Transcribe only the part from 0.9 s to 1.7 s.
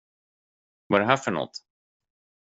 är det här för något?